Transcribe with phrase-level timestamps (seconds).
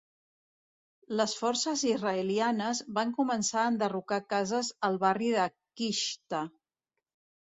[1.17, 5.45] Les forces israelianes van començar a enderrocar cases al barri de
[5.83, 6.41] Qishta.